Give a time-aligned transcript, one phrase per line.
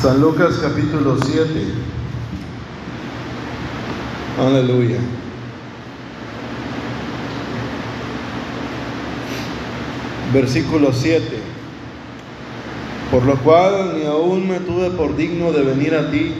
[0.00, 1.44] San Lucas capítulo 7.
[4.40, 4.96] Aleluya.
[10.32, 11.22] Versículo 7.
[13.10, 16.32] Por lo cual ni aún me tuve por digno de venir a ti,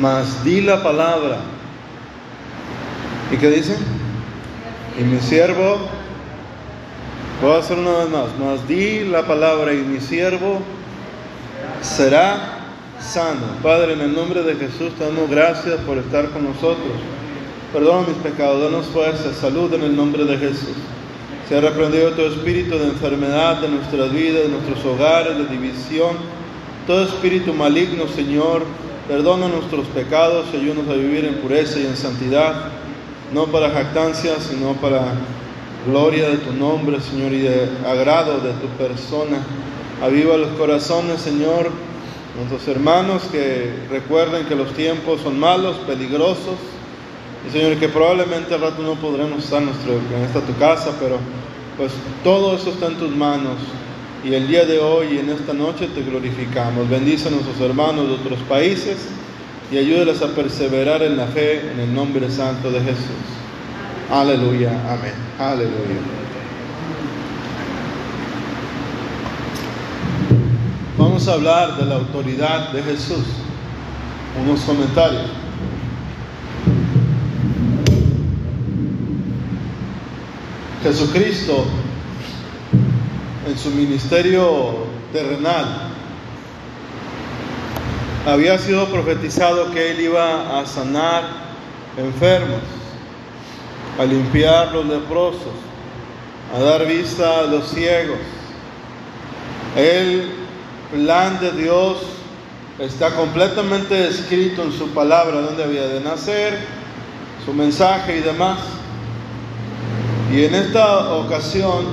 [0.00, 1.42] mas di la palabra.
[3.30, 3.76] ¿Y qué dice?
[4.98, 5.76] Y mi siervo,
[7.40, 10.60] voy a hacer una vez más, mas di la palabra y mi siervo
[11.82, 12.58] será
[13.00, 13.46] sano.
[13.62, 16.92] Padre, en el nombre de Jesús te damos gracias por estar con nosotros.
[17.72, 20.76] Perdona mis pecados, danos fuerza, salud en el nombre de Jesús.
[21.48, 26.16] Se ha reprendido todo espíritu de enfermedad de nuestras vidas, de nuestros hogares, de división,
[26.86, 28.64] todo espíritu maligno, Señor.
[29.08, 32.70] Perdona nuestros pecados ayúdanos a vivir en pureza y en santidad,
[33.32, 35.14] no para jactancia, sino para
[35.86, 39.38] gloria de tu nombre, Señor, y de agrado de tu persona.
[40.02, 41.70] Aviva los corazones, Señor,
[42.36, 46.56] nuestros hermanos que recuerden que los tiempos son malos, peligrosos.
[47.46, 51.18] Y Señor, que probablemente al rato no podremos estar nuestro, en esta tu casa, pero
[51.76, 51.92] pues
[52.24, 53.56] todo eso está en tus manos.
[54.24, 56.88] Y el día de hoy y en esta noche te glorificamos.
[56.88, 58.98] Bendice a nuestros hermanos de otros países
[59.72, 63.40] y ayúdeles a perseverar en la fe en el nombre santo de Jesús.
[64.10, 65.14] Aleluya, amén.
[65.38, 66.19] Aleluya.
[71.20, 73.26] Vamos a hablar de la autoridad de Jesús.
[74.42, 75.26] Unos comentarios.
[80.82, 81.66] Jesucristo
[83.46, 85.90] en su ministerio terrenal
[88.26, 91.24] había sido profetizado que él iba a sanar
[91.98, 92.62] enfermos,
[93.98, 95.52] a limpiar los leprosos,
[96.56, 98.16] a dar vista a los ciegos.
[99.76, 100.39] El
[100.92, 101.98] plan de Dios
[102.78, 106.58] está completamente escrito en su palabra, donde había de nacer,
[107.44, 108.58] su mensaje y demás.
[110.32, 111.84] Y en esta ocasión,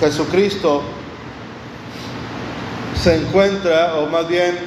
[0.00, 0.82] Jesucristo
[2.94, 4.58] se encuentra, o más bien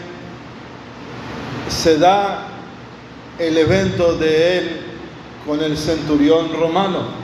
[1.69, 2.47] se da
[3.38, 4.81] el evento de él
[5.46, 7.22] con el centurión romano.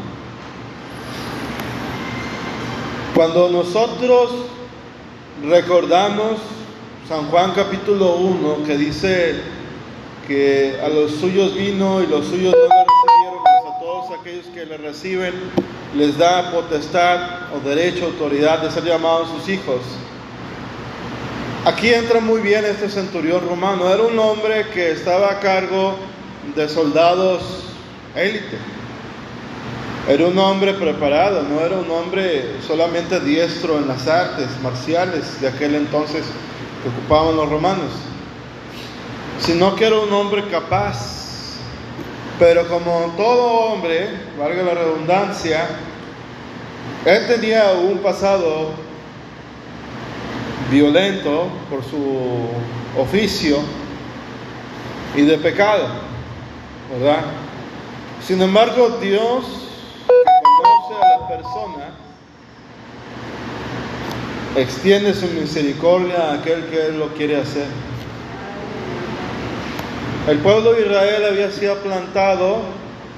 [3.15, 4.29] Cuando nosotros
[5.43, 6.39] recordamos
[7.07, 9.35] San Juan capítulo 1 que dice
[10.27, 14.45] que a los suyos vino y los suyos no le recibieron, mas a todos aquellos
[14.47, 15.33] que le reciben
[15.95, 19.81] les da potestad o derecho, autoridad de ser llamados sus hijos.
[21.65, 23.89] Aquí entra muy bien este centurión romano.
[23.93, 25.95] Era un hombre que estaba a cargo
[26.55, 27.41] de soldados
[28.15, 28.57] élite.
[30.07, 35.49] Era un hombre preparado, no era un hombre solamente diestro en las artes marciales de
[35.49, 36.23] aquel entonces
[36.81, 37.91] que ocupaban los romanos,
[39.37, 41.57] sino que era un hombre capaz.
[42.39, 45.67] Pero como todo hombre, valga la redundancia,
[47.03, 48.69] él tenía un pasado
[50.71, 52.47] violento por su
[52.97, 53.57] oficio
[55.17, 55.85] y de pecado,
[56.97, 57.23] ¿verdad?
[58.25, 59.66] Sin embargo, Dios
[61.37, 61.93] persona
[64.55, 67.67] extiende su misericordia a aquel que Él lo quiere hacer.
[70.27, 72.61] El pueblo de Israel había sido plantado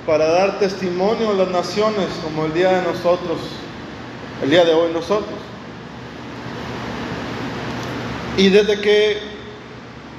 [0.05, 3.39] para dar testimonio a las naciones, como el día de nosotros,
[4.43, 5.39] el día de hoy nosotros.
[8.37, 9.17] Y desde que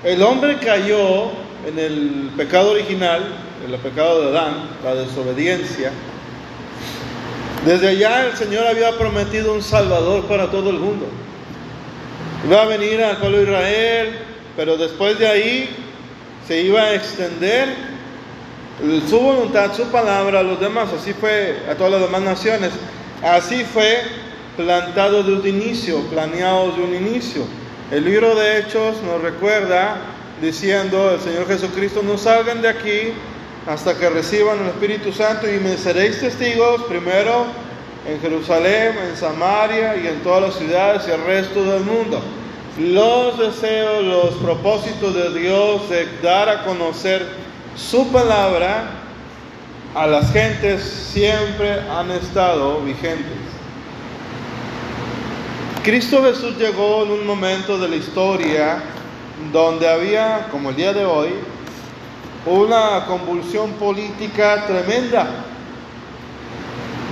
[0.04, 1.32] el hombre cayó
[1.66, 3.26] en el pecado original,
[3.66, 5.92] el pecado de Adán, la desobediencia,
[7.64, 11.06] desde allá el Señor había prometido un Salvador para todo el mundo.
[12.46, 14.18] Iba a venir al pueblo de Israel,
[14.56, 15.70] pero después de ahí
[16.46, 17.68] se iba a extender
[19.08, 20.88] su voluntad, su palabra a los demás.
[20.92, 22.70] Así fue a todas las demás naciones.
[23.22, 23.98] Así fue
[24.56, 27.42] plantado de un inicio, planeado de un inicio.
[27.90, 29.98] El libro de Hechos nos recuerda
[30.40, 33.12] diciendo, el Señor Jesucristo, no salgan de aquí
[33.66, 37.46] hasta que reciban el Espíritu Santo y me seréis testigos primero
[38.06, 42.20] en Jerusalén, en Samaria y en todas las ciudades y el resto del mundo.
[42.78, 47.26] Los deseos, los propósitos de Dios de dar a conocer
[47.76, 48.90] su palabra
[49.94, 53.50] a las gentes siempre han estado vigentes.
[55.82, 58.82] Cristo Jesús llegó en un momento de la historia
[59.52, 61.30] donde había, como el día de hoy,
[62.46, 65.26] una convulsión política tremenda,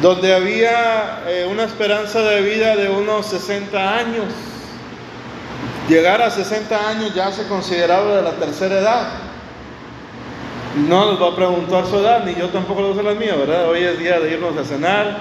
[0.01, 4.25] donde había eh, una esperanza de vida de unos 60 años.
[5.89, 9.09] llegar a 60 años ya se consideraba de la tercera edad.
[10.87, 13.69] No les voy a preguntar su edad, ni yo tampoco lo sé la mía, ¿verdad?
[13.69, 15.19] Hoy es día de irnos a cenar,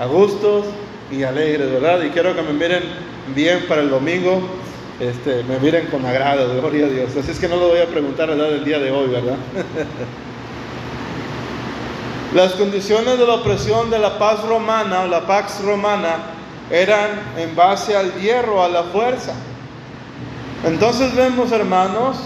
[0.00, 0.66] a gustos
[1.10, 2.02] y alegres, ¿verdad?
[2.02, 2.82] Y quiero que me miren
[3.34, 4.40] bien para el domingo,
[5.00, 7.16] este, me miren con agrado, gloria a Dios.
[7.16, 9.36] Así es que no lo voy a preguntar la edad del día de hoy, ¿verdad?
[12.34, 16.16] Las condiciones de la opresión de la paz romana o la pax romana
[16.70, 19.32] eran en base al hierro, a la fuerza.
[20.66, 22.18] Entonces vemos, hermanos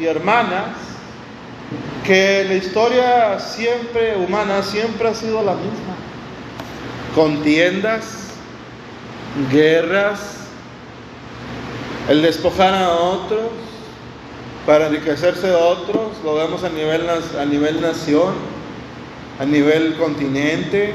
[0.00, 0.68] y hermanas,
[2.04, 5.94] que la historia siempre humana siempre ha sido la misma.
[7.14, 8.28] Contiendas,
[9.52, 10.39] guerras,
[12.08, 13.50] el despojar a otros
[14.66, 18.34] para enriquecerse de otros, lo vemos a nivel, a nivel nación,
[19.38, 20.94] a nivel continente.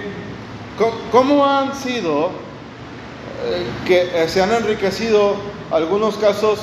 [1.12, 2.32] ¿Cómo, han sido
[3.46, 5.36] eh, que se han enriquecido
[5.72, 6.60] algunos casos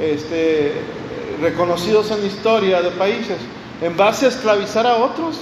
[0.00, 0.72] este,
[1.40, 3.36] reconocidos en la historia de países
[3.80, 5.40] en base a esclavizar a otros,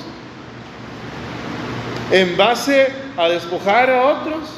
[2.13, 4.49] en base a despojar a otros.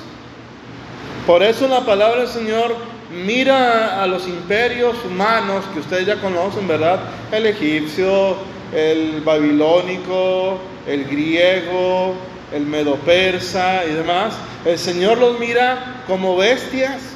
[1.27, 2.77] Por eso la palabra del Señor
[3.11, 7.01] mira a los imperios humanos que ustedes ya conocen, ¿verdad?
[7.33, 8.37] El egipcio,
[8.75, 12.15] el babilónico, el griego,
[12.53, 14.35] el medo persa y demás.
[14.65, 17.11] El Señor los mira como bestias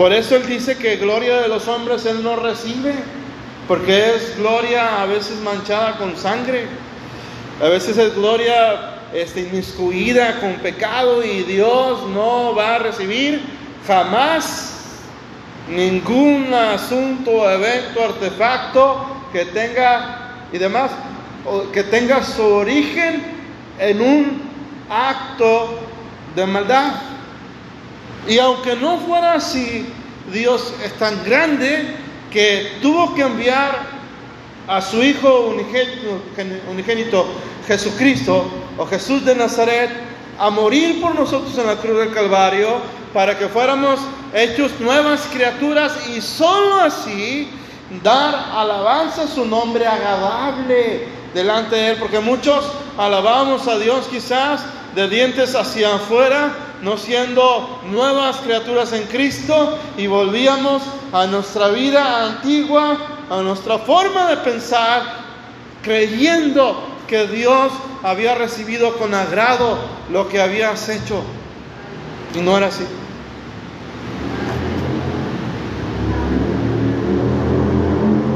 [0.00, 2.94] Por eso Él dice que gloria de los hombres Él no recibe,
[3.68, 6.64] porque es gloria a veces manchada con sangre,
[7.62, 13.42] a veces es gloria este, inmiscuida con pecado y Dios no va a recibir
[13.86, 15.00] jamás
[15.68, 20.90] ningún asunto, evento, artefacto que tenga y demás,
[21.72, 23.22] que tenga su origen
[23.78, 24.42] en un
[24.88, 25.78] acto
[26.34, 26.94] de maldad.
[28.28, 29.86] Y aunque no fuera así,
[30.32, 31.96] Dios es tan grande
[32.30, 34.00] que tuvo que enviar
[34.68, 35.54] a su Hijo
[36.68, 37.26] unigénito,
[37.66, 38.44] Jesucristo
[38.80, 39.90] o Jesús de Nazaret
[40.38, 42.78] a morir por nosotros en la cruz del Calvario
[43.12, 44.00] para que fuéramos
[44.32, 47.50] hechos nuevas criaturas y sólo así
[48.02, 54.62] dar alabanza a su nombre agradable delante de Él, porque muchos alabamos a Dios quizás
[54.94, 56.48] de dientes hacia afuera,
[56.80, 60.82] no siendo nuevas criaturas en Cristo y volvíamos
[61.12, 62.96] a nuestra vida antigua,
[63.28, 65.02] a nuestra forma de pensar,
[65.82, 67.72] creyendo que Dios
[68.04, 69.80] había recibido con agrado
[70.12, 71.24] lo que habías hecho.
[72.36, 72.84] Y no era así.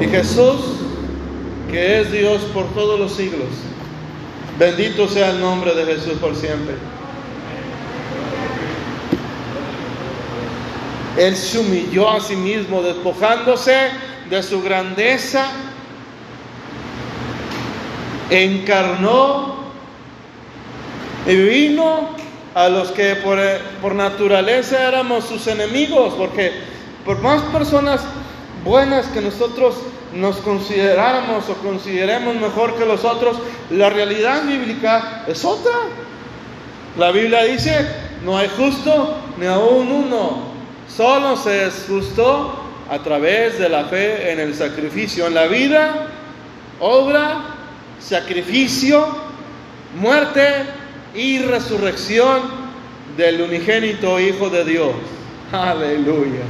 [0.00, 0.56] Y Jesús,
[1.70, 3.48] que es Dios por todos los siglos,
[4.58, 6.74] bendito sea el nombre de Jesús por siempre.
[11.16, 13.90] Él se humilló a sí mismo, despojándose
[14.28, 15.46] de su grandeza,
[18.42, 19.56] encarnó
[21.26, 22.08] y vino
[22.54, 23.38] a los que por,
[23.80, 26.52] por naturaleza éramos sus enemigos, porque
[27.04, 28.00] por más personas
[28.64, 29.76] buenas que nosotros
[30.14, 33.36] nos consideráramos o consideremos mejor que los otros,
[33.70, 35.72] la realidad bíblica es otra.
[36.96, 37.86] La Biblia dice,
[38.24, 40.54] no hay justo ni aún uno,
[40.88, 42.54] Solo se es justo
[42.88, 46.08] a través de la fe en el sacrificio, en la vida,
[46.78, 47.53] obra,
[48.06, 49.06] sacrificio,
[49.98, 50.66] muerte
[51.14, 52.42] y resurrección
[53.16, 54.94] del unigénito Hijo de Dios.
[55.52, 56.42] Aleluya.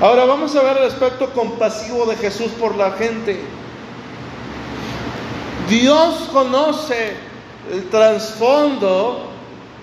[0.00, 3.40] Ahora vamos a ver el aspecto compasivo de Jesús por la gente.
[5.68, 7.14] Dios conoce
[7.72, 9.30] el trasfondo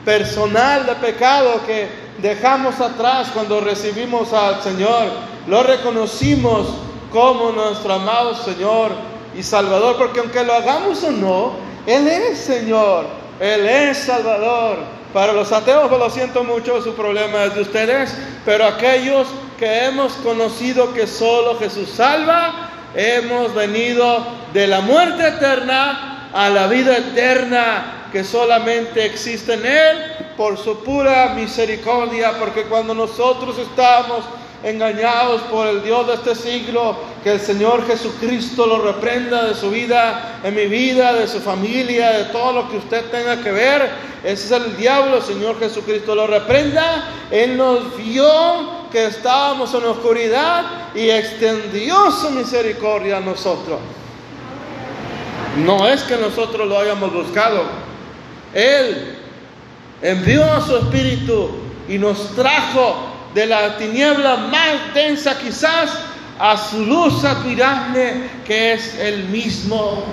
[0.06, 1.88] personal de pecado que
[2.22, 5.08] dejamos atrás cuando recibimos al Señor.
[5.48, 6.68] Lo reconocimos
[7.12, 9.09] como nuestro amado Señor
[9.40, 11.54] y Salvador, porque aunque lo hagamos o no,
[11.88, 13.06] Él es Señor,
[13.40, 14.80] Él es Salvador.
[15.14, 19.86] Para los ateos, pues lo siento mucho, su problema es de ustedes, pero aquellos que
[19.86, 26.98] hemos conocido que solo Jesús salva, hemos venido de la muerte eterna a la vida
[26.98, 29.98] eterna que solamente existe en Él
[30.36, 34.26] por su pura misericordia, porque cuando nosotros estamos
[34.64, 39.70] engañados por el Dios de este siglo, que el Señor Jesucristo lo reprenda de su
[39.70, 43.90] vida, en mi vida, de su familia, de todo lo que usted tenga que ver.
[44.24, 47.06] Ese es el diablo, Señor Jesucristo lo reprenda.
[47.32, 53.80] Él nos vio que estábamos en oscuridad y extendió su misericordia a nosotros.
[55.58, 57.64] No es que nosotros lo hayamos buscado.
[58.54, 59.16] Él
[60.02, 61.50] envió a su espíritu
[61.88, 65.92] y nos trajo de la tiniebla más densa quizás
[66.38, 70.04] a su luz admirable que es el mismo.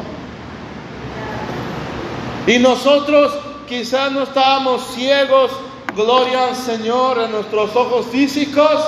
[2.46, 3.32] Y nosotros
[3.68, 5.50] quizás no estábamos ciegos,
[5.96, 8.80] gloria al Señor en nuestros ojos físicos,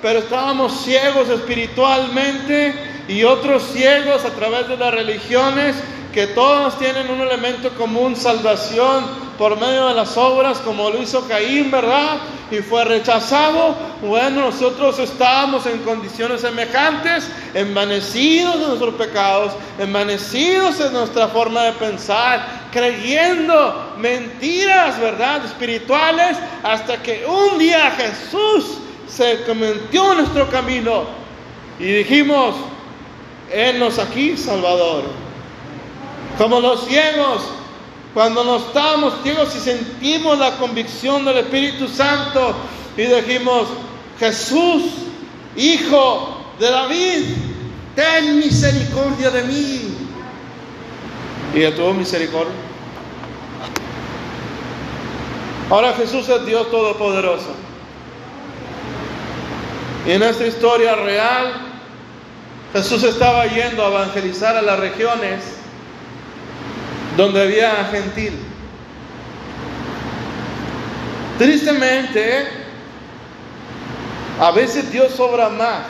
[0.00, 5.74] pero estábamos ciegos espiritualmente y otros ciegos a través de las religiones
[6.12, 9.04] que todas tienen un elemento común, salvación
[9.38, 12.18] por medio de las obras, como lo hizo Caín, ¿verdad?
[12.50, 13.74] Y fue rechazado.
[14.02, 21.72] Bueno, nosotros estábamos en condiciones semejantes, envanecidos de nuestros pecados, envanecidos en nuestra forma de
[21.72, 25.44] pensar, creyendo mentiras, ¿verdad?
[25.44, 31.04] Espirituales, hasta que un día Jesús se convirtió en nuestro camino
[31.78, 32.56] y dijimos,
[33.50, 35.29] Él aquí, Salvador.
[36.40, 37.42] Como los ciegos,
[38.14, 42.54] cuando nos estamos ciegos y sentimos la convicción del Espíritu Santo
[42.96, 43.68] y dijimos,
[44.18, 44.84] Jesús,
[45.54, 47.24] Hijo de David,
[47.94, 49.94] ten misericordia de mí.
[51.54, 52.54] Y Él tuvo misericordia.
[55.68, 57.54] Ahora Jesús es Dios Todopoderoso.
[60.06, 61.52] Y en esta historia real,
[62.72, 65.59] Jesús estaba yendo a evangelizar a las regiones
[67.16, 68.38] donde había gentil.
[71.38, 72.48] Tristemente,
[74.38, 75.80] a veces Dios sobra más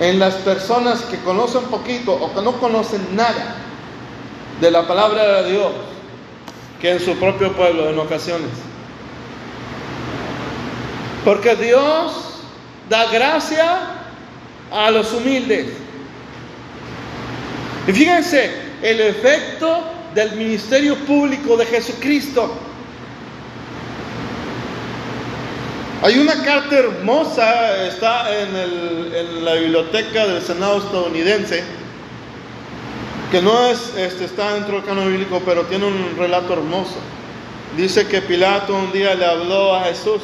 [0.00, 3.56] en las personas que conocen poquito o que no conocen nada
[4.60, 5.72] de la palabra de Dios
[6.80, 8.50] que en su propio pueblo en ocasiones.
[11.24, 12.40] Porque Dios
[12.88, 13.78] da gracia
[14.70, 15.68] a los humildes.
[17.86, 22.52] Y fíjense el efecto del ministerio público de Jesucristo.
[26.02, 31.64] Hay una carta hermosa, está en, la biblioteca del Senado estadounidense,
[33.30, 36.96] que no es, este, está dentro del canon bíblico, pero tiene un relato hermoso.
[37.76, 40.20] Dice que Pilato un día le habló a Jesús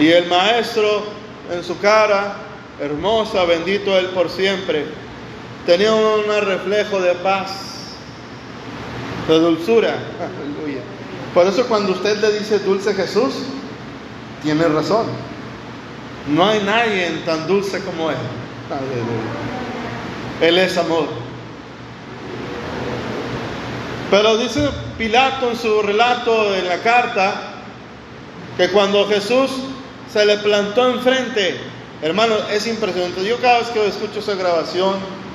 [0.00, 1.04] y el maestro
[1.52, 2.36] en su cara,
[2.80, 4.86] hermosa, bendito él por siempre,
[5.68, 7.50] tenía un reflejo de paz,
[9.28, 9.98] de dulzura.
[10.18, 10.80] Aleluya.
[11.34, 13.34] Por eso cuando usted le dice dulce Jesús,
[14.42, 15.04] tiene razón.
[16.26, 18.16] No hay nadie tan dulce como Él.
[18.70, 19.28] Aleluya.
[20.40, 21.04] Él es amor.
[24.10, 27.42] Pero dice Pilato en su relato en la carta
[28.56, 29.50] que cuando Jesús
[30.10, 31.60] se le plantó enfrente.
[32.00, 33.22] Hermano, es impresionante.
[33.22, 35.27] Yo cada vez que escucho esa grabación,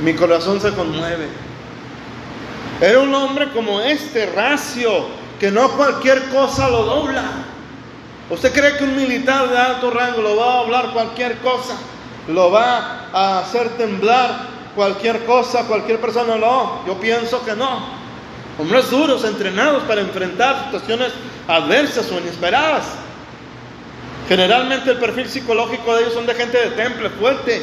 [0.00, 1.28] mi corazón se conmueve.
[2.80, 5.06] Era un hombre como este, racio,
[5.40, 7.24] que no cualquier cosa lo dobla.
[8.30, 11.74] ¿Usted cree que un militar de alto rango lo va a doblar cualquier cosa?
[12.28, 16.36] ¿Lo va a hacer temblar cualquier cosa, cualquier persona?
[16.36, 17.98] No, yo pienso que no.
[18.58, 21.12] Hombres duros, entrenados para enfrentar situaciones
[21.48, 22.84] adversas o inesperadas.
[24.28, 27.62] Generalmente el perfil psicológico de ellos son de gente de temple, fuerte.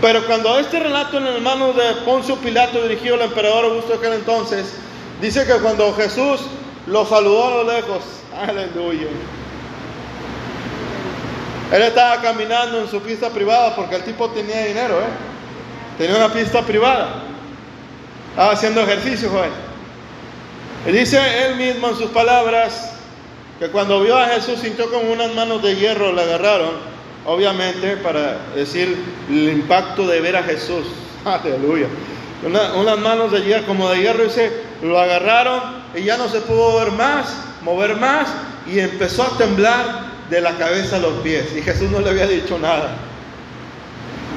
[0.00, 4.14] Pero cuando este relato en el mano de Poncio Pilato dirigido al emperador Augusto aquel
[4.14, 4.74] entonces,
[5.20, 6.40] dice que cuando Jesús
[6.86, 8.02] lo saludó a lo lejos,
[8.34, 9.08] aleluya.
[11.72, 15.98] Él estaba caminando en su pista privada porque el tipo tenía dinero, ¿eh?
[15.98, 17.22] Tenía una pista privada.
[18.30, 19.50] Estaba haciendo ejercicio, joven.
[20.86, 22.94] Y dice él mismo en sus palabras,
[23.58, 26.89] que cuando vio a Jesús sintió como unas manos de hierro le agarraron,
[27.26, 28.96] obviamente para decir
[29.28, 30.86] el impacto de ver a Jesús.
[31.24, 31.86] Aleluya.
[32.44, 34.50] unas manos de hierro, como de hierro, dice,
[34.82, 35.60] lo agarraron
[35.94, 38.28] y ya no se pudo ver más, mover más,
[38.66, 41.54] y empezó a temblar de la cabeza a los pies.
[41.56, 42.96] Y Jesús no le había dicho nada.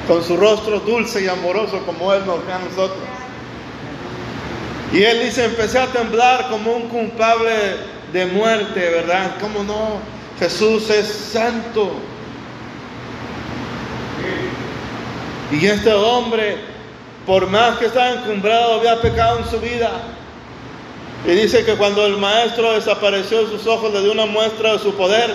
[0.08, 2.98] Con su rostro dulce y amoroso como Él nos ve a nosotros.
[4.92, 7.50] Y Él dice, empecé a temblar como un culpable
[8.12, 9.36] de muerte, ¿verdad?
[9.40, 9.98] ¿Cómo no?
[10.38, 11.94] Jesús es santo.
[15.60, 16.56] Y este hombre,
[17.26, 19.90] por más que estaba encumbrado, había pecado en su vida.
[21.26, 24.78] Y dice que cuando el maestro desapareció de sus ojos, le dio una muestra de
[24.80, 25.32] su poder.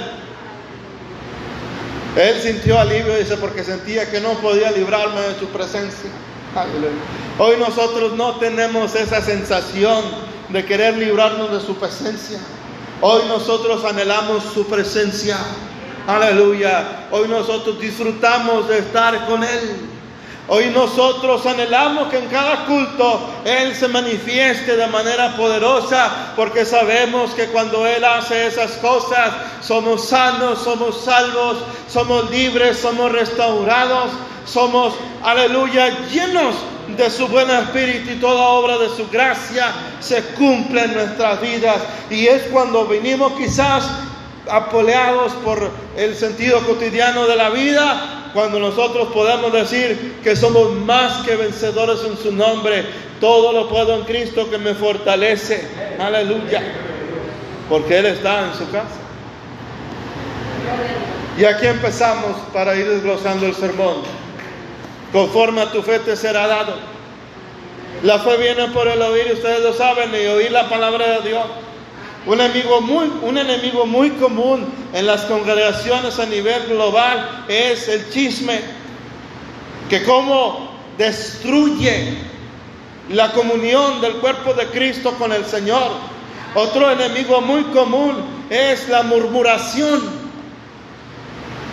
[2.18, 6.10] Él sintió alivio, dice, porque sentía que no podía librarme de su presencia.
[7.38, 10.04] Hoy nosotros no tenemos esa sensación
[10.50, 12.40] de querer librarnos de su presencia.
[13.02, 15.38] Hoy nosotros anhelamos su presencia.
[16.08, 17.08] Aleluya.
[17.12, 19.99] Hoy nosotros disfrutamos de estar con Él.
[20.52, 27.32] Hoy nosotros anhelamos que en cada culto Él se manifieste de manera poderosa, porque sabemos
[27.36, 34.10] que cuando Él hace esas cosas, somos sanos, somos salvos, somos libres, somos restaurados,
[34.46, 36.56] somos, aleluya, llenos
[36.98, 41.78] de su buen espíritu y toda obra de su gracia se cumple en nuestras vidas.
[42.10, 43.88] Y es cuando venimos quizás
[44.48, 51.26] apoleados por el sentido cotidiano de la vida, cuando nosotros podemos decir que somos más
[51.26, 52.86] que vencedores en su nombre.
[53.20, 55.68] Todo lo puedo en Cristo que me fortalece.
[56.00, 56.62] Aleluya.
[57.68, 59.00] Porque Él está en su casa.
[61.38, 64.04] Y aquí empezamos para ir desglosando el sermón.
[65.12, 66.76] Conforme a tu fe te será dado.
[68.04, 71.46] La fe viene por el oír, ustedes lo saben, y oír la palabra de Dios.
[72.30, 78.08] Un enemigo, muy, un enemigo muy común en las congregaciones a nivel global es el
[78.12, 78.60] chisme,
[79.90, 82.20] que como destruye
[83.10, 85.90] la comunión del cuerpo de Cristo con el Señor.
[86.54, 88.18] Otro enemigo muy común
[88.52, 90.00] es la murmuración.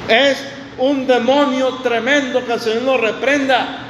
[0.08, 0.38] Es
[0.78, 3.80] un demonio tremendo que el Señor nos reprenda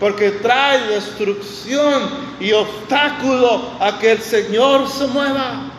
[0.00, 5.75] porque trae destrucción y obstáculo a que el Señor se mueva.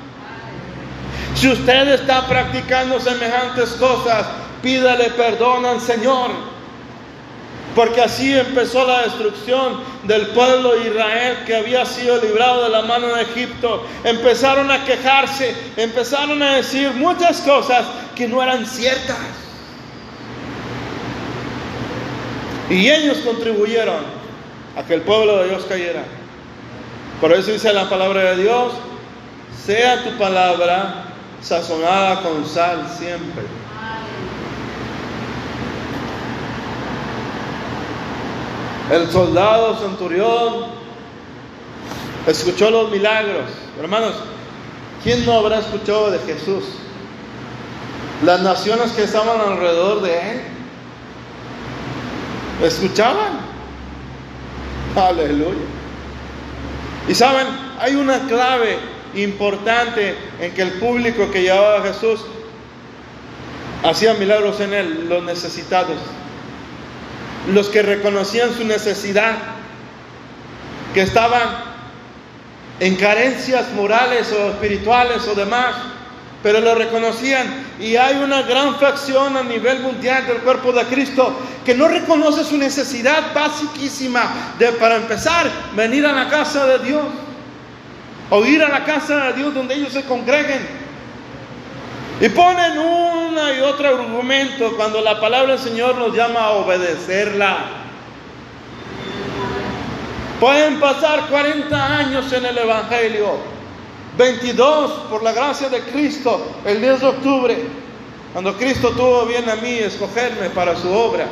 [1.39, 4.25] Si usted está practicando semejantes cosas,
[4.63, 6.32] pídale perdón al Señor.
[7.75, 12.82] Porque así empezó la destrucción del pueblo de Israel que había sido librado de la
[12.82, 13.86] mano de Egipto.
[14.03, 19.20] Empezaron a quejarse, empezaron a decir muchas cosas que no eran ciertas.
[22.72, 24.03] Y ellos contribuyeron
[24.75, 26.03] a que el pueblo de Dios cayera.
[27.22, 28.74] Por eso dice la palabra de Dios,
[29.63, 31.07] sea tu palabra
[31.41, 33.44] sazonada con sal siempre.
[38.91, 40.67] El soldado centurión
[42.25, 43.50] escuchó los milagros.
[43.79, 44.13] Hermanos,
[45.03, 46.63] ¿quién no habrá escuchado de Jesús?
[48.24, 50.42] Las naciones que estaban alrededor de él
[52.64, 53.46] escuchaban.
[54.96, 55.66] Aleluya.
[57.07, 57.48] Y saben,
[57.79, 58.79] hay una clave
[59.24, 62.22] importante en que el público que llevaba a Jesús
[63.84, 65.98] hacía milagros en él, los necesitados,
[67.53, 69.36] los que reconocían su necesidad,
[70.94, 71.68] que estaban
[72.80, 75.75] en carencias morales o espirituales o demás,
[76.44, 77.66] pero lo reconocían.
[77.80, 82.44] Y hay una gran facción a nivel mundial del cuerpo de Cristo que no reconoce
[82.44, 87.03] su necesidad basiquísima de, para empezar, venir a la casa de Dios
[88.29, 90.87] o ir a la casa de Dios donde ellos se congreguen.
[92.20, 97.57] Y ponen una y otro argumento cuando la palabra del Señor nos llama a obedecerla.
[100.40, 103.37] Pueden pasar 40 años en el Evangelio,
[104.18, 107.57] 22 por la gracia de Cristo, el 10 de octubre,
[108.33, 111.27] cuando Cristo tuvo bien a mí escogerme para su obra.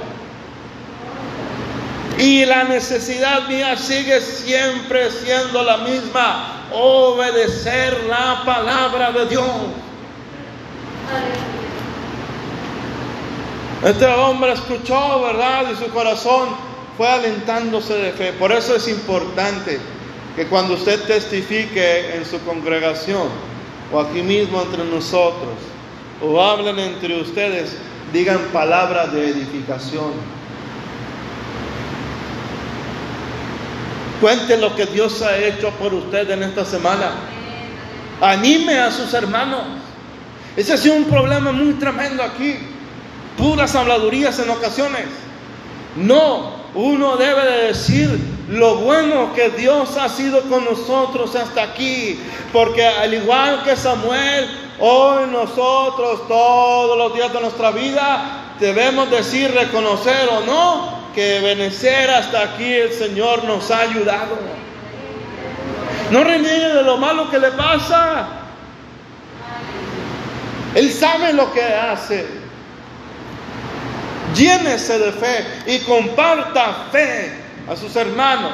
[2.17, 9.45] Y la necesidad mía sigue siempre siendo la misma, obedecer la palabra de Dios.
[13.83, 15.71] Este hombre escuchó, ¿verdad?
[15.71, 16.49] Y su corazón
[16.97, 18.33] fue alentándose de fe.
[18.33, 19.79] Por eso es importante
[20.35, 23.27] que cuando usted testifique en su congregación
[23.93, 25.53] o aquí mismo entre nosotros
[26.21, 27.77] o hablen entre ustedes,
[28.11, 30.13] digan palabras de edificación.
[34.25, 37.11] Cuente lo que Dios ha hecho por usted en esta semana.
[38.19, 39.61] Anime a sus hermanos.
[40.57, 42.55] Ese ha sido un problema muy tremendo aquí.
[43.37, 45.05] Puras habladurías en ocasiones.
[45.95, 52.19] No, uno debe de decir lo bueno que Dios ha sido con nosotros hasta aquí.
[52.51, 59.51] Porque al igual que Samuel, hoy nosotros todos los días de nuestra vida debemos decir,
[59.51, 64.37] reconocer o no, que benecer hasta aquí el Señor nos ha ayudado.
[66.11, 68.27] No reniegue de lo malo que le pasa.
[70.75, 72.27] Él sabe lo que hace.
[74.35, 77.31] Llénese de fe y comparta fe
[77.71, 78.51] a sus hermanos.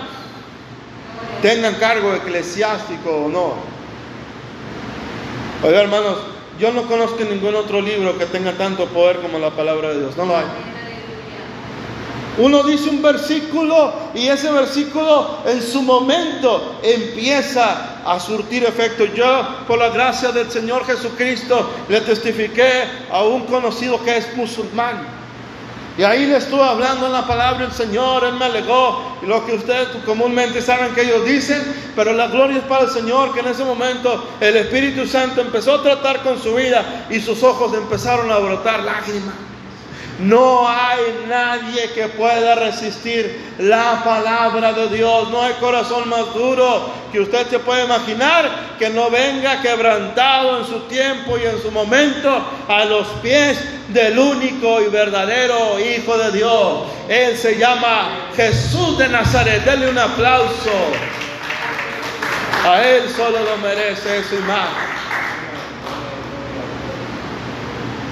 [1.42, 3.56] Tengan cargo eclesiástico o no.
[5.64, 6.18] Oiga, hermanos,
[6.60, 10.16] yo no conozco ningún otro libro que tenga tanto poder como la palabra de Dios.
[10.16, 10.46] No lo hay.
[12.42, 19.06] Uno dice un versículo y ese versículo en su momento empieza a surtir efecto.
[19.06, 25.06] Yo, por la gracia del Señor Jesucristo, le testifiqué a un conocido que es musulmán.
[26.00, 29.46] Y ahí le estuve hablando en la palabra del Señor, Él me alegó, y lo
[29.46, 31.62] que ustedes comúnmente saben que ellos dicen,
[31.96, 35.76] pero la gloria es para el Señor, que en ese momento el Espíritu Santo empezó
[35.76, 39.51] a tratar con su vida y sus ojos empezaron a brotar lágrimas.
[40.22, 45.32] No hay nadie que pueda resistir la palabra de Dios.
[45.32, 50.66] No hay corazón más duro que usted se puede imaginar que no venga quebrantado en
[50.66, 53.58] su tiempo y en su momento a los pies
[53.88, 56.84] del único y verdadero Hijo de Dios.
[57.10, 59.66] Él se llama Jesús de Nazaret.
[59.66, 60.72] Denle un aplauso.
[62.64, 64.70] A Él solo lo merece eso y más.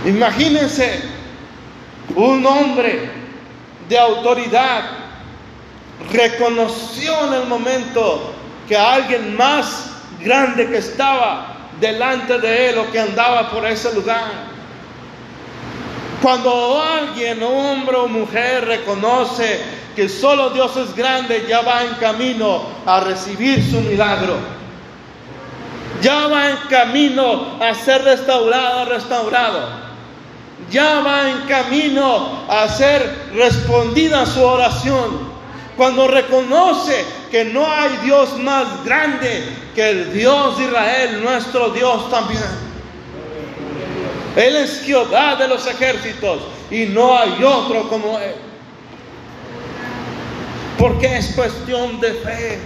[0.05, 1.18] Imagínense
[2.15, 3.09] un hombre
[3.87, 4.83] de autoridad
[6.11, 8.33] reconoció en el momento
[8.67, 9.91] que alguien más
[10.21, 14.49] grande que estaba delante de él o que andaba por ese lugar.
[16.21, 19.61] Cuando alguien, hombre o mujer, reconoce
[19.95, 24.37] que solo Dios es grande, ya va en camino a recibir su milagro.
[26.01, 29.88] Ya va en camino a ser restaurado, restaurado
[30.71, 35.29] ya va en camino a ser respondida su oración.
[35.75, 39.43] Cuando reconoce que no hay Dios más grande
[39.73, 42.69] que el Dios de Israel, nuestro Dios también.
[44.35, 48.35] Él es Jehová de los ejércitos y no hay otro como Él.
[50.77, 52.59] Porque es cuestión de fe.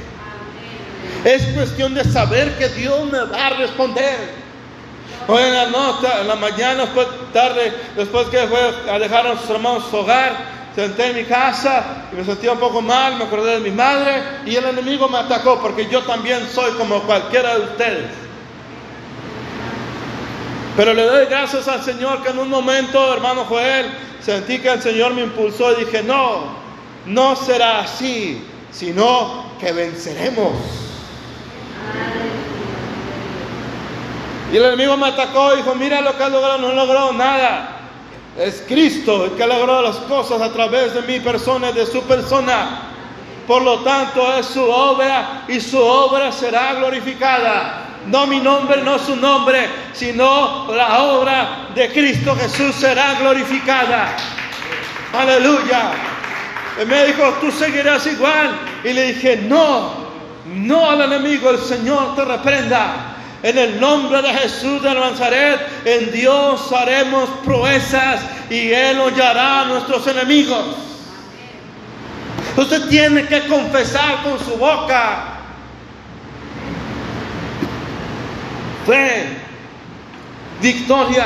[1.23, 4.42] Es cuestión de saber que Dios me va a responder.
[5.27, 8.59] Hoy en la noche, en la mañana, después, tarde, después que fue
[8.91, 10.35] a dejar a sus hermanos su hogar,
[10.75, 14.21] senté en mi casa y me sentía un poco mal, me acordé de mi madre
[14.45, 18.11] y el enemigo me atacó porque yo también soy como cualquiera de ustedes.
[20.75, 24.81] Pero le doy gracias al Señor que en un momento, hermano Joel, sentí que el
[24.81, 26.55] Señor me impulsó y dije, no,
[27.05, 30.82] no será así, sino que venceremos.
[34.53, 37.11] Y el enemigo me atacó y dijo, mira lo que ha logrado, no ha logrado
[37.13, 37.69] nada.
[38.37, 41.87] Es Cristo el que ha logrado las cosas a través de mi persona y de
[41.87, 42.81] su persona.
[43.47, 47.87] Por lo tanto, es su obra y su obra será glorificada.
[48.05, 54.15] No mi nombre, no su nombre, sino la obra de Cristo Jesús será glorificada.
[55.17, 55.93] Aleluya.
[56.79, 58.51] Y me dijo, tú seguirás igual.
[58.83, 59.93] Y le dije, no,
[60.45, 63.12] no al enemigo, el Señor te reprenda.
[63.43, 69.65] En el nombre de Jesús de Nazaret, en Dios haremos proezas y Él hollará a
[69.65, 70.63] nuestros enemigos.
[72.55, 75.39] Usted tiene que confesar con su boca.
[78.87, 79.37] Fe,
[80.61, 81.25] victoria.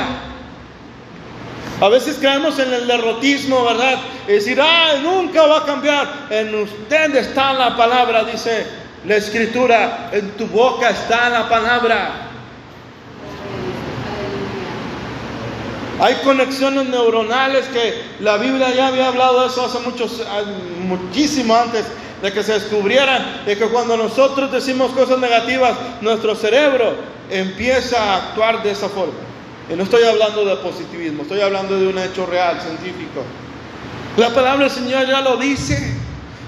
[1.79, 3.99] A veces creemos en el derrotismo, ¿verdad?
[4.27, 6.07] Y decir, ah, nunca va a cambiar.
[6.31, 8.65] En usted está la palabra, dice
[9.05, 12.27] la escritura, en tu boca está la palabra.
[15.99, 20.21] Hay conexiones neuronales que la Biblia ya había hablado de eso hace muchos,
[20.81, 21.85] muchísimo antes
[22.21, 26.95] de que se descubrieran, de que cuando nosotros decimos cosas negativas, nuestro cerebro
[27.29, 29.13] empieza a actuar de esa forma.
[29.71, 33.23] Y no estoy hablando de positivismo, estoy hablando de un hecho real, científico.
[34.17, 35.95] La palabra del Señor ya lo dice.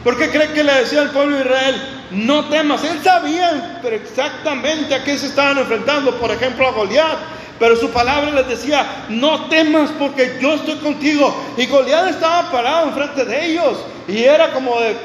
[0.04, 1.99] ¿Por qué cree que le decía al pueblo de Israel?
[2.12, 2.84] No temas.
[2.84, 7.18] Él sabía exactamente a qué se estaban enfrentando, por ejemplo a Goliat.
[7.60, 11.36] Pero su palabra les decía, no temas porque yo estoy contigo.
[11.58, 13.80] Y Goliat estaba parado enfrente de ellos.
[14.08, 14.96] Y era como de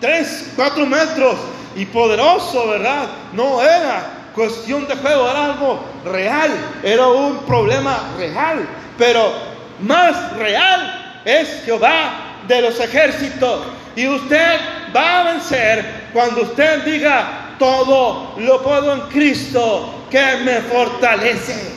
[0.00, 1.36] 3, 4 metros.
[1.76, 3.08] Y poderoso, ¿verdad?
[3.32, 6.52] No era cuestión de juego, era algo real.
[6.84, 8.68] Era un problema real.
[8.96, 9.32] Pero
[9.80, 13.60] más real es Jehová de los ejércitos.
[13.96, 14.60] Y usted
[14.94, 21.74] va a vencer cuando usted diga, todo lo puedo en Cristo que me fortalece.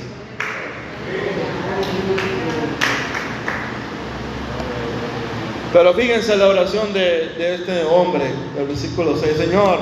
[5.74, 9.80] Pero fíjense la oración de, este hombre, el versículo 6, Señor,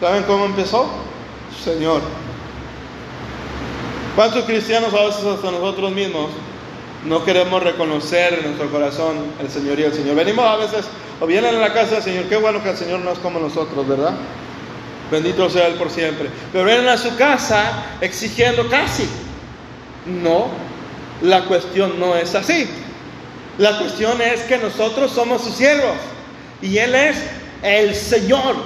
[0.00, 0.88] ¿saben cómo empezó?
[1.64, 2.02] Señor.
[4.14, 6.28] ¿Cuántos cristianos a veces hasta nosotros mismos
[7.06, 10.16] no queremos reconocer en nuestro corazón el Señor y el Señor?
[10.16, 10.86] Venimos a veces
[11.20, 13.38] o vienen a la casa del Señor, qué bueno que el Señor no es como
[13.38, 14.14] nosotros, ¿verdad?
[15.10, 16.28] Bendito sea Él por siempre.
[16.52, 19.08] Pero vienen a su casa exigiendo casi.
[20.04, 20.48] No,
[21.22, 22.68] la cuestión no es así.
[23.58, 25.96] La cuestión es que nosotros somos sus siervos
[26.60, 27.16] y Él es
[27.62, 28.56] el Señor.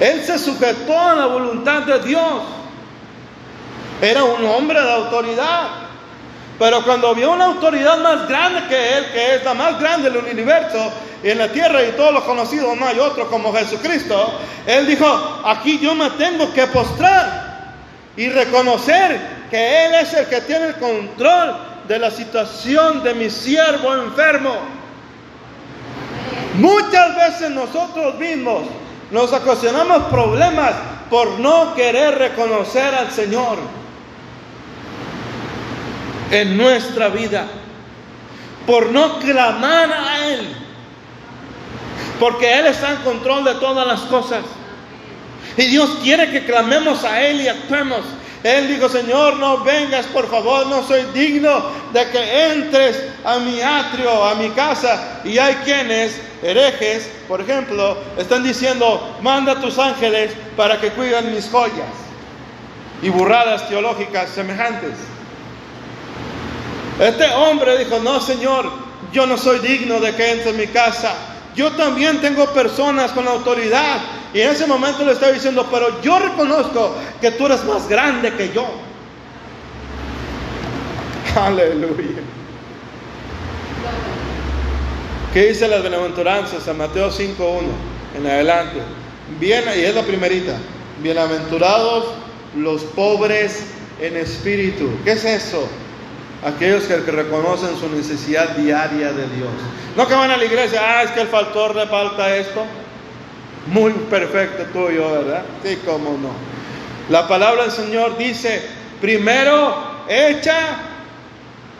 [0.00, 2.42] Él se sujetó a la voluntad de Dios.
[4.02, 5.68] Era un hombre de autoridad.
[6.58, 10.24] Pero cuando vio una autoridad más grande que él, que es la más grande del
[10.24, 14.86] universo y en la tierra y todos los conocidos, no hay otro como Jesucristo, él
[14.86, 15.06] dijo,
[15.44, 17.74] aquí yo me tengo que postrar
[18.16, 21.56] y reconocer que Él es el que tiene el control
[21.88, 24.54] de la situación de mi siervo enfermo.
[26.58, 28.62] Muchas veces nosotros mismos
[29.10, 30.72] nos ocasionamos problemas
[31.08, 33.58] por no querer reconocer al Señor
[36.32, 37.46] en nuestra vida,
[38.66, 40.48] por no clamar a Él,
[42.18, 44.42] porque Él está en control de todas las cosas.
[45.56, 48.00] Y Dios quiere que clamemos a Él y actuemos.
[48.42, 53.60] Él dijo, Señor, no vengas, por favor, no soy digno de que entres a mi
[53.60, 55.20] atrio, a mi casa.
[55.24, 61.34] Y hay quienes, herejes, por ejemplo, están diciendo, manda a tus ángeles para que cuiden
[61.34, 61.92] mis joyas.
[63.02, 65.11] Y burradas teológicas semejantes.
[67.02, 68.70] Este hombre dijo, no, Señor,
[69.12, 71.12] yo no soy digno de que entre en mi casa.
[71.56, 74.00] Yo también tengo personas con autoridad
[74.32, 78.32] y en ese momento le estaba diciendo, pero yo reconozco que tú eres más grande
[78.34, 78.66] que yo.
[81.40, 82.22] Aleluya.
[85.34, 87.62] ¿Qué dice las bienaventuranzas en Mateo 5.1
[88.16, 88.80] en adelante?
[89.40, 90.56] Bien, y es la primerita.
[91.02, 92.04] Bienaventurados
[92.54, 93.64] los pobres
[94.00, 94.88] en espíritu.
[95.04, 95.66] ¿Qué es eso?
[96.44, 99.50] Aquellos que, reconocen su necesidad diaria de Dios.
[99.96, 102.64] No que van a la iglesia, ah, es que el faltor le falta esto
[103.66, 105.42] muy perfecto tuyo, ¿verdad?
[105.62, 106.30] Sí, cómo no.
[107.08, 108.62] La palabra del Señor dice,
[109.00, 109.76] primero
[110.08, 110.78] echa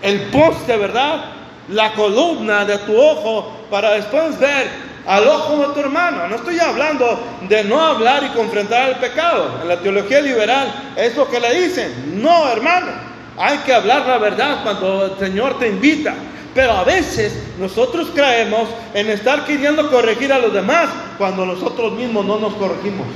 [0.02, 1.24] el poste, ¿verdad?
[1.68, 4.68] La columna de tu ojo para después ver
[5.06, 6.28] al ojo de tu hermano.
[6.28, 9.58] No estoy hablando de no hablar y confrontar el pecado.
[9.62, 12.22] En la teología liberal es lo que le dicen.
[12.22, 13.01] No, hermano.
[13.36, 16.14] Hay que hablar la verdad cuando el Señor te invita.
[16.54, 22.26] Pero a veces nosotros creemos en estar queriendo corregir a los demás cuando nosotros mismos
[22.26, 23.06] no nos corregimos.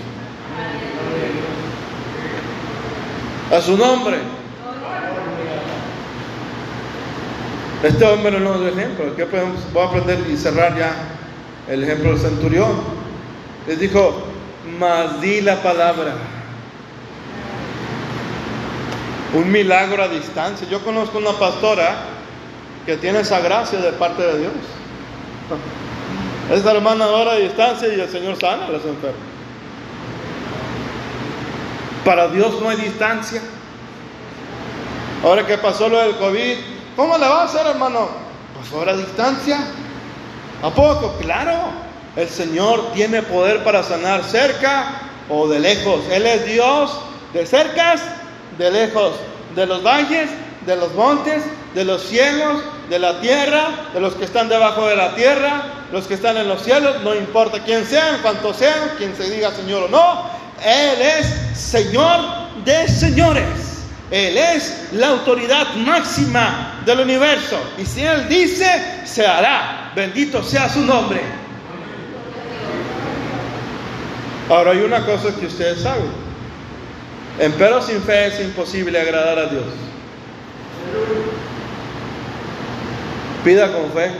[3.52, 4.16] A su nombre.
[7.82, 9.14] Este hombre no es un ejemplo.
[9.14, 9.24] ¿Qué?
[9.72, 10.92] Voy a aprender y cerrar ya
[11.68, 12.72] el ejemplo del centurión.
[13.66, 14.22] Les dijo,
[14.78, 16.14] mas di la palabra.
[19.36, 20.66] Un milagro a distancia.
[20.66, 21.94] Yo conozco una pastora
[22.86, 24.52] que tiene esa gracia de parte de Dios.
[26.50, 29.20] Esta hermana ahora a distancia y el Señor sana a los enfermos.
[32.02, 33.42] Para Dios no hay distancia.
[35.22, 36.56] Ahora que pasó lo del COVID,
[36.96, 38.08] ¿cómo le va a hacer, hermano?
[38.56, 39.58] Pues ahora a distancia.
[40.62, 41.14] ¿A poco?
[41.20, 41.72] Claro.
[42.16, 44.86] El Señor tiene poder para sanar cerca
[45.28, 46.00] o de lejos.
[46.10, 46.98] Él es Dios
[47.34, 48.00] de cercas,
[48.58, 49.14] de lejos,
[49.54, 50.30] de los valles,
[50.66, 51.42] de los montes,
[51.74, 56.06] de los cielos, de la tierra, de los que están debajo de la tierra, los
[56.06, 59.84] que están en los cielos, no importa quién sean, cuántos sean, quien se diga Señor
[59.84, 60.30] o no,
[60.64, 62.20] Él es Señor
[62.64, 63.84] de señores.
[64.10, 67.58] Él es la autoridad máxima del universo.
[67.76, 68.66] Y si Él dice,
[69.04, 69.92] se hará.
[69.96, 71.20] Bendito sea su nombre.
[74.48, 76.25] Ahora hay una cosa que ustedes saben.
[77.38, 79.64] En pero sin fe es imposible agradar a Dios.
[83.44, 84.10] Pida con fe.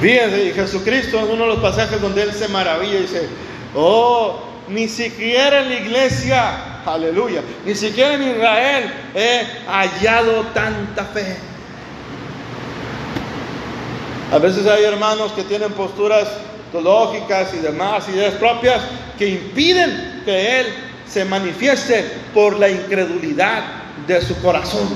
[0.00, 3.28] Fíjense, Jesucristo es uno de los pasajes donde Él se maravilla y dice,
[3.74, 11.36] oh, ni siquiera en la iglesia, aleluya, ni siquiera en Israel he hallado tanta fe.
[14.32, 16.28] A veces hay hermanos que tienen posturas
[16.70, 18.82] teológicas y demás, ideas propias,
[19.18, 20.66] que impiden que Él
[21.08, 23.62] se manifieste por la incredulidad
[24.06, 24.86] de su corazón.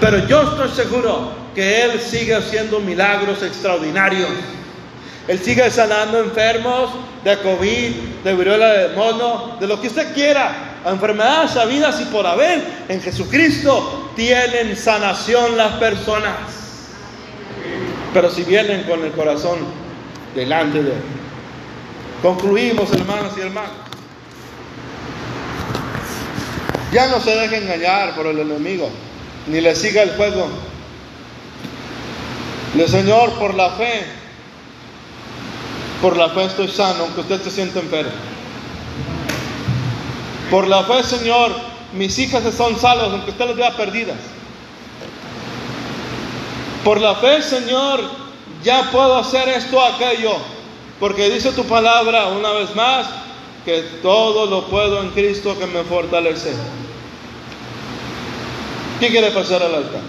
[0.00, 4.30] Pero yo estoy seguro que Él sigue haciendo milagros extraordinarios.
[5.28, 7.90] Él sigue sanando enfermos de COVID,
[8.24, 10.78] de viruela de mono, de lo que usted quiera.
[10.86, 16.38] Enfermedades sabidas y por haber en Jesucristo tienen sanación las personas.
[18.14, 19.58] Pero si vienen con el corazón
[20.34, 21.21] delante de Él.
[22.22, 23.72] Concluimos, hermanos y hermanos.
[26.92, 28.90] Ya no se deje engañar por el enemigo
[29.46, 30.48] ni le siga el juego.
[32.74, 34.06] Le Señor, por la fe,
[36.00, 38.12] por la fe estoy sano, aunque usted se sienta enfermo.
[40.50, 41.52] Por la fe, Señor,
[41.92, 44.16] mis hijas son salvas, aunque usted las vea perdidas.
[46.84, 48.00] Por la fe, Señor,
[48.62, 50.36] ya puedo hacer esto o aquello,
[51.02, 53.08] porque dice tu palabra una vez más,
[53.64, 56.52] que todo lo puedo en Cristo que me fortalece.
[59.00, 60.00] ¿Quién quiere pasar al altar?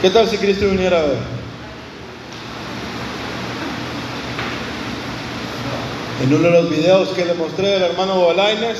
[0.00, 1.16] ¿Qué tal si Cristo viniera hoy?
[6.22, 8.78] En uno de los videos que le mostré del hermano Bolaines,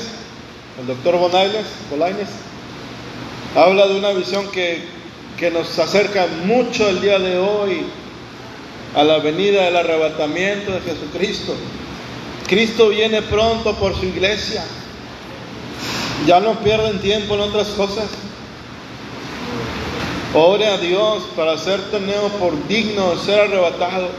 [0.79, 2.29] el doctor Bolaines, Bolaines
[3.53, 4.85] habla de una visión que,
[5.37, 7.85] que nos acerca mucho el día de hoy
[8.95, 11.53] a la venida del arrebatamiento de Jesucristo.
[12.47, 14.63] Cristo viene pronto por su iglesia.
[16.25, 18.05] Ya no pierden tiempo en otras cosas.
[20.33, 24.09] Ore a Dios para ser tenido por digno de ser arrebatado.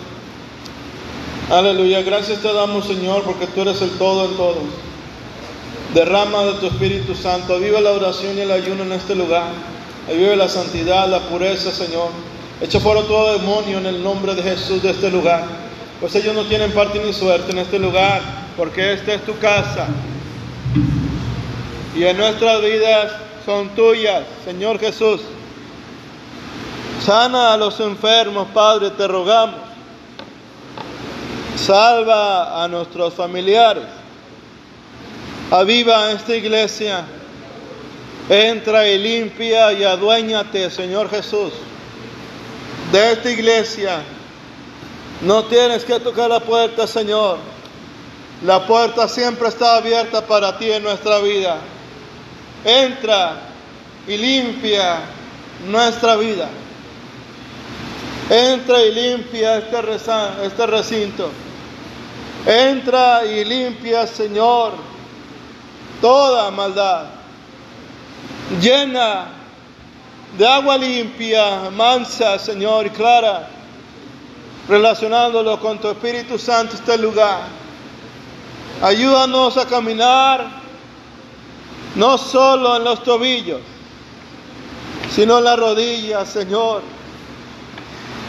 [1.50, 4.64] Aleluya, gracias te damos Señor porque tú eres el todo en todos.
[5.94, 9.50] Derrama de tu Espíritu Santo, vive la oración y el ayuno en este lugar.
[10.08, 12.10] Vive la santidad, la pureza, Señor.
[12.60, 15.44] Echa fuera todo demonio en el nombre de Jesús de este lugar.
[16.00, 18.22] Pues ellos no tienen parte ni suerte en este lugar,
[18.56, 19.88] porque esta es tu casa.
[21.94, 23.12] Y en nuestras vidas
[23.44, 25.20] son tuyas, Señor Jesús.
[27.04, 29.60] Sana a los enfermos, Padre, te rogamos.
[31.56, 33.84] Salva a nuestros familiares.
[35.50, 37.04] Aviva esta iglesia.
[38.28, 41.52] Entra y limpia y aduéñate, Señor Jesús,
[42.92, 44.02] de esta iglesia.
[45.22, 47.38] No tienes que tocar la puerta, Señor.
[48.44, 51.58] La puerta siempre está abierta para ti en nuestra vida.
[52.64, 53.40] Entra
[54.06, 55.00] y limpia
[55.68, 56.48] nuestra vida.
[58.28, 59.76] Entra y limpia este,
[60.44, 61.30] este recinto.
[62.44, 64.74] Entra y limpia, Señor,
[66.00, 67.06] toda maldad.
[68.60, 69.35] Llena
[70.36, 73.48] de agua limpia, mansa, Señor, y clara,
[74.68, 77.42] relacionándolo con tu Espíritu Santo este lugar.
[78.82, 80.46] Ayúdanos a caminar
[81.94, 83.60] no solo en los tobillos,
[85.14, 86.82] sino en las rodillas, Señor.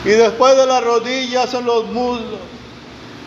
[0.05, 2.39] Y después de las rodillas en los muslos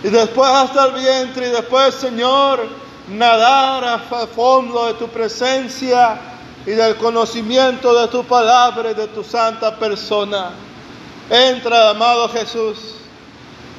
[0.03, 2.67] y después hasta el vientre, y después, Señor,
[3.09, 6.19] nadar a fondo de tu presencia
[6.67, 10.51] y del conocimiento de tu palabra y de tu santa persona.
[11.31, 12.79] Entra, amado Jesús.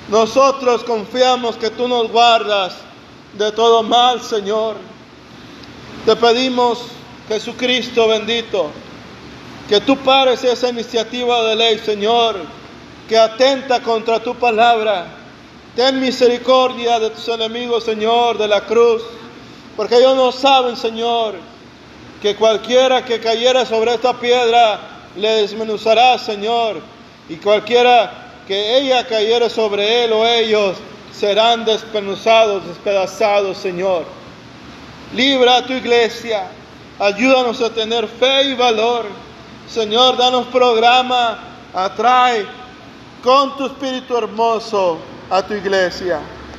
[0.10, 2.76] Nosotros confiamos que tú nos guardas
[3.34, 4.76] de todo mal, Señor.
[6.06, 6.80] Te pedimos,
[7.28, 8.72] Jesucristo bendito,
[9.70, 12.38] que tú pares esa iniciativa de ley, Señor,
[13.08, 15.17] que atenta contra tu palabra
[15.76, 19.04] Ten misericordia de tus enemigos, Señor, de la cruz,
[19.78, 21.36] porque ellos no saben, Señor,
[22.21, 24.79] que cualquiera que cayera sobre esta piedra
[25.15, 26.81] le desmenuzará, Señor,
[27.27, 28.12] y cualquiera
[28.47, 30.77] que ella cayera sobre él o ellos
[31.12, 34.05] serán despenuzados, despedazados, Señor.
[35.13, 36.47] Libra a tu iglesia,
[36.99, 39.05] ayúdanos a tener fe y valor.
[39.67, 41.39] Señor, danos programa,
[41.73, 42.45] atrae
[43.23, 46.19] con tu espíritu hermoso a tu iglesia.